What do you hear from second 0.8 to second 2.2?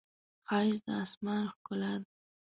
د آسمان ښکلا ده